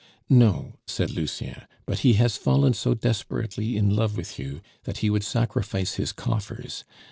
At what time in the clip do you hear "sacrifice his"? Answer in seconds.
5.23-6.11